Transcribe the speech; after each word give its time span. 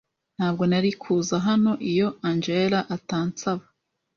Ntabwo 0.37 0.63
nari 0.71 0.91
kuza 1.01 1.35
hano 1.47 1.71
iyo 1.91 2.07
Angella 2.29 2.79
atansaba. 2.95 3.63